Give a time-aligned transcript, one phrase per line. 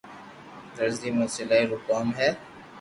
[0.77, 2.29] درزي ما سلائي رو ڪوم ھي